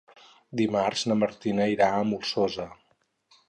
[0.61, 2.69] Dimarts na Martina irà a la Molsosa.